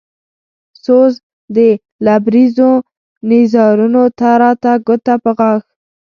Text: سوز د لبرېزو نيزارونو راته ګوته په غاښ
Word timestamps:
سوز 0.83 1.13
د 1.55 1.57
لبرېزو 2.05 2.71
نيزارونو 3.29 4.01
راته 4.41 4.71
ګوته 4.87 5.15
په 5.23 5.31
غاښ 5.37 5.63